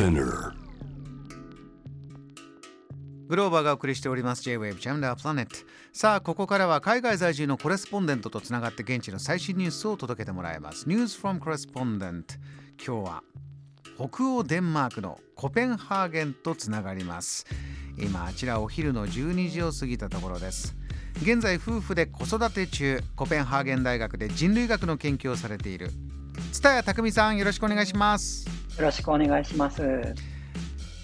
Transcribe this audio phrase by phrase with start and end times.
[0.00, 0.54] Spinner.
[3.28, 4.42] グローバーがお送りしております。
[4.42, 5.46] J-Wave Jam the Planet
[5.92, 10.88] さあここからは海外在住のコレスポンデントとつながって現地の最新ニュースを届けてもらいます。
[10.88, 12.24] News from Correspondent
[12.82, 13.22] 今日は
[13.98, 17.44] 北欧デンマークのコペンハーゲンとつながります。
[17.98, 20.74] 今あちらお昼の12時を過ぎたところです。
[21.20, 25.90] 現在夫婦で子育て中コペンハーゲン大学で人類学の研究をされている。
[26.52, 28.59] 蔦谷匠さんよろしくお願いします。
[28.78, 29.82] よろしくお願いします。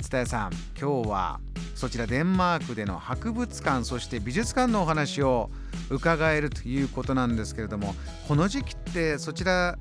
[0.00, 1.40] 蔦谷さん今日は
[1.74, 5.50] そちらデンマークでの博物館そして美術館のお話を
[5.90, 7.94] 伺えるということなんですけれども
[8.28, 9.78] この時期ってそちら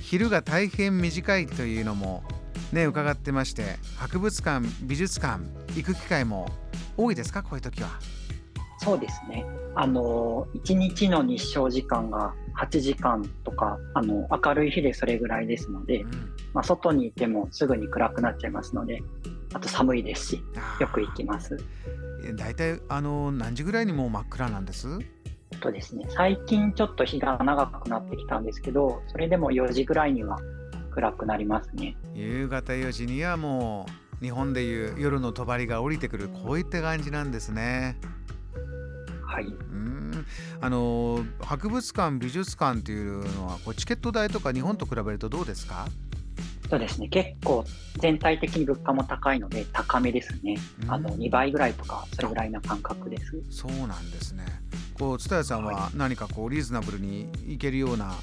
[0.00, 2.22] 昼が大変短いというのも
[2.72, 5.42] ね伺ってまして博物館美術館
[5.76, 6.46] 行く機会も
[6.96, 7.42] 多いですか？
[7.42, 7.88] こういう時は。
[8.78, 9.46] そうですね。
[9.76, 19.02] あの1日の日照時間が8時間とかあの明るい日でそれぐらいですので、うんまあ、外にいてもすぐに暗くなっちゃいますので
[19.52, 20.42] あと寒いですし
[20.80, 21.56] よく行きます。
[22.26, 24.98] え大体あの何時ぐらいにもう真っ暗なんです？
[25.60, 30.38] とですね最近ちょっと日が長くなってきたんですけどそれでも4時ぐらいには
[30.90, 31.96] 暗くなりますね。
[32.14, 33.86] 夕方4時にはも
[34.20, 37.98] う日本でいう夜の帳が降りてくるこういった感じなんですね。
[39.26, 39.44] はい。
[39.44, 40.26] うーん
[40.60, 45.86] あの博物館美術館っていうのはこうチケット代とか日本と比べるとどうですか？
[46.68, 47.64] そうですね結構
[47.98, 50.56] 全体的に物価も高いので高めですね。
[50.88, 53.40] あのうん2倍ぐらいとかそれぐらいな感覚です。
[53.50, 54.44] そうなんですね。
[54.98, 58.14] こう蔦谷さんは何かこうリーズナブルにいけるような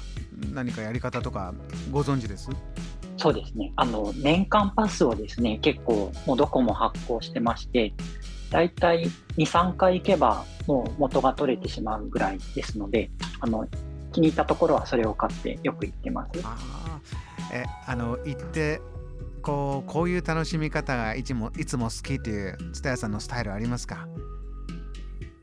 [0.52, 1.54] 何かやり方とか
[1.90, 2.50] ご存知です？
[3.16, 3.72] そうですね。
[3.76, 7.94] あの、年間パスをですね、結構もうどこも発行してまして、
[8.50, 9.04] だいたい
[9.36, 13.68] 2、3回行けばもう元が取れてしまうぐらいですので、あの、
[14.12, 16.40] 気に入ったところはそれを買ってよく行ってます。
[17.52, 18.80] えあの行って
[19.42, 24.06] こうこういう楽しみ方がいつもいつも好きという蔦谷さんのスタイルありますか？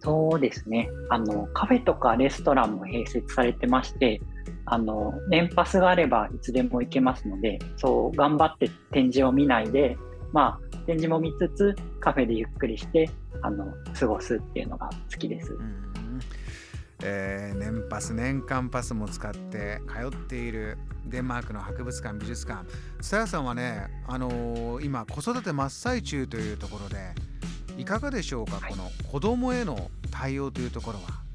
[0.02, 0.90] そうですね。
[1.10, 4.22] あの、カフェとかレストランも併設されてまして、
[4.66, 9.98] あの、年パスがあればいつでも行けますので、そう、頑張って展示を見ないで、
[10.32, 13.10] まあ、展示も見つつ、カフェでゆっくりして、
[13.42, 15.54] あの、過ごすっていうのが好きです。
[15.54, 15.84] うん
[17.04, 22.66] えー年パス年間パスも使って通っているデンマークの博物館美術館
[23.02, 27.14] 蔦谷さんはね、あのー今子育て真っ最中というところで
[27.78, 31.30] いかがでしょうか、はいこの子供への対応というところは。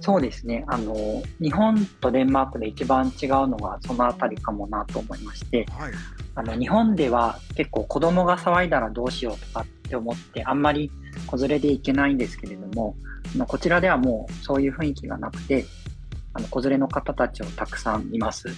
[0.00, 0.64] そうですね。
[0.68, 0.94] あの、
[1.40, 5.92] 日本とデンマークで一番違うのがそのあたりかもなと思いまして、はい、
[6.34, 10.90] あの、日本では結構子供が騒いだらどうしようとかって思って、あんまり
[11.26, 12.96] 子連れで行けないんですけれども、
[13.34, 15.64] あのこちらではもうそういう雰囲気がなくて、
[16.32, 18.48] あの子連れの方たちをたくさんいます。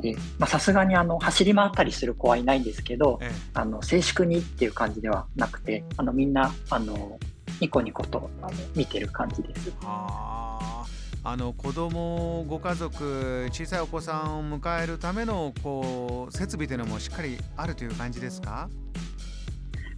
[0.00, 7.18] で、まあさすがにあの、走り回ったりする子はいないんですけど、えあの、静粛にっていう感じではなくて、あの、みんな、あの、
[7.60, 9.72] ニコニコとあの見てる感じです。
[9.84, 10.92] あー
[11.24, 18.68] あの子供ご家族小さいお子さんを迎えるためのこう設備というのもしっかりあるという感じですか？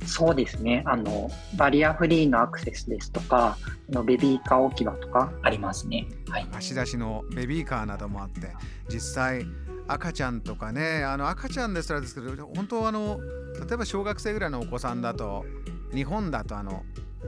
[0.06, 0.82] そうですね。
[0.86, 3.56] あの、バリアフリーのアクセスですとか、
[3.90, 6.06] あのベビーカー置き場とかありますね。
[6.28, 6.46] はい。
[6.52, 8.52] 貸し出しのベビーカーなどもあって
[8.88, 9.46] 実際
[9.86, 13.18] 赤ちゃんとかねあの赤ちゃんですらですけど本当あの
[13.66, 15.44] 例えば小学生ぐらいのお子さんだと
[15.92, 16.84] 日本だとあの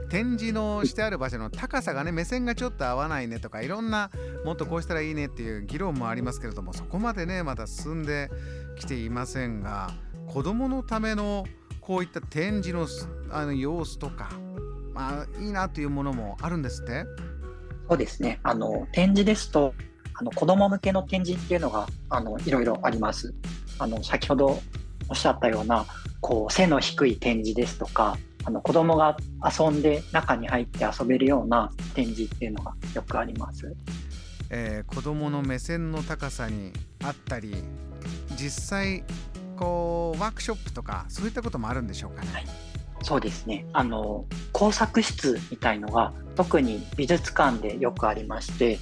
[0.09, 4.09] 展示のしてある場所の高さがね目線がちょっと合わないねとかいろんな
[4.45, 8.29] もっとこうしたらいいねっていう議論もありますけれどもそこまでねまだ進んで
[8.79, 9.91] きていませんが
[10.27, 11.45] 子どものための
[11.87, 14.29] こういった展示のすあの様子とか
[14.93, 17.05] まあいいなというものもあるんですって？
[17.87, 18.41] そうですね。
[18.43, 19.73] あの、展示ですと、
[20.13, 23.33] あの、子供向けの展示っていうのが、あの、いろいろあります。
[23.79, 24.59] あの、先ほど
[25.07, 25.85] おっしゃったような、
[26.19, 29.15] こう、背の低い展示ですとか、あの、子供が
[29.57, 33.73] 遊んで中に入って遊べるような展示っていうのがよくあります。
[34.49, 37.53] えー子どもの目線の高さにあったり
[38.37, 39.03] 実際
[39.57, 42.29] こうワークショップとかそういったこともあるんでしょうかね？
[42.33, 42.45] はい
[43.03, 43.63] そうですね。
[43.73, 48.79] あの、工作室みたいのが特に美術館でよくありまして、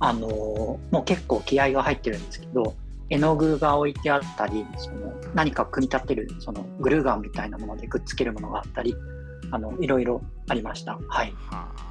[0.00, 2.76] あの、もう結構気合が入ってるんですけど、
[3.08, 8.94] 絵の具が置いてあったり、その何か組み立てる、そのグルーガンみたいなものでくっつけるものがあったり、
[9.50, 10.20] あの、いろいろ
[10.50, 10.98] ありました。
[11.08, 11.32] はい。
[11.50, 11.88] はあ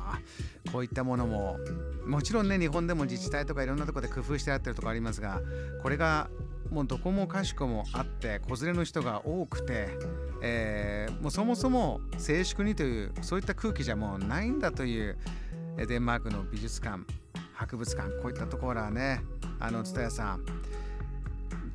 [0.72, 1.58] こういったものも
[2.06, 5.42] もちろんね日本でも自治体とかいろんなところで工夫してやってるところありますが
[5.82, 6.30] これが
[6.72, 9.90] もうどこもかしこもあって子連れの人が多くて、
[10.42, 15.18] えーもうそもそも静粛にというそういった空気じゃもうないんだという
[15.78, 17.04] えデンマークの美術館
[17.54, 19.22] 博物館こういったところはね
[19.60, 20.46] あの蔦屋さん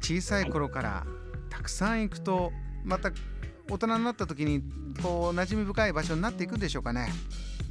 [0.00, 1.06] 小さい頃から
[1.50, 2.52] たくさん行くと
[2.84, 3.10] また
[3.70, 4.62] 大人になった時に
[5.02, 7.08] こう馴染み深い場所になっていくんでしょうかね。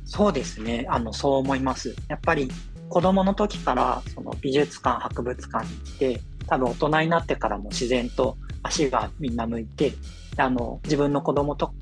[0.05, 2.49] そうですねあのそう思いますやっぱり
[2.89, 9.93] 子供の時からその美術館博物館に来て多分大人になってからも自然と足がみんな向いて
[10.35, 11.73] あの自分の子供と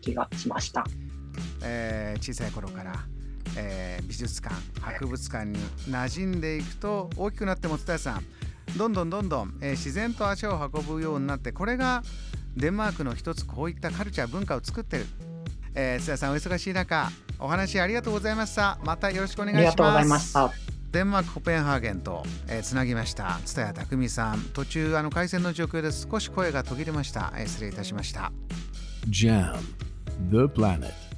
[0.00, 0.84] 気がしました、
[1.64, 2.92] えー、小さい頃から、
[3.56, 5.58] えー、美術館博物館に
[5.88, 8.24] 馴染んでいくと大きくなっても蔦屋さん
[8.78, 12.04] どんどんどんどん、えー、自然と足を運ぶようになってこれが
[12.56, 15.06] デンマークの一つこういったカルチャー文化を作ってる、
[15.74, 17.10] えー、蔦屋さんお忙しい中
[17.40, 18.78] お話ありがとうございました。
[18.84, 19.66] またよろしくお願いします。
[19.66, 24.40] ありがとうございましたデンマークコペンハーゲンと、えー、つなぎました蔦谷匠さん。
[24.52, 28.32] 途中あの回線の状況で少し声が途切れました、えー、失礼いたしました。
[29.08, 29.56] JAM
[30.30, 31.09] The Planet.